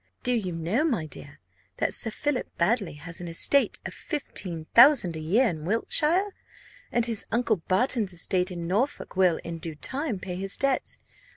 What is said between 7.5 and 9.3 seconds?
Barton's estate in Norfolk